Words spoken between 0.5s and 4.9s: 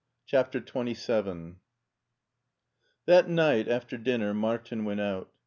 XXVII THAT night after dinner Martin